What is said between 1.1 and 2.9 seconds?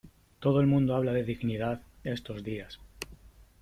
de dignidad, estos días.